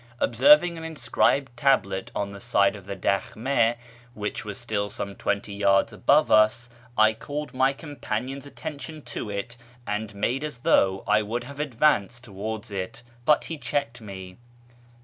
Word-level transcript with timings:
Observing 0.19 0.79
an 0.79 0.83
inscribed 0.83 1.55
tablet 1.55 2.09
on 2.15 2.31
the 2.31 2.39
side 2.39 2.75
of 2.75 2.87
the 2.87 2.95
dal 2.95 3.19
hm6 3.19 3.75
(which 4.15 4.43
was 4.43 4.57
still 4.57 4.89
some 4.89 5.13
twenty 5.13 5.53
yards 5.53 5.93
above 5.93 6.31
us) 6.31 6.71
I 6.97 7.13
called 7.13 7.53
my 7.53 7.71
companion's 7.73 8.47
attention 8.47 9.03
to 9.13 9.29
it, 9.29 9.57
and 9.85 10.15
made 10.15 10.43
as 10.43 10.61
though 10.61 11.03
1 11.05 11.27
would 11.27 11.43
have 11.43 11.59
advanced 11.59 12.23
towards 12.23 12.71
it; 12.71 13.03
but 13.25 13.43
he 13.43 13.59
checked 13.59 14.01
me. 14.01 14.37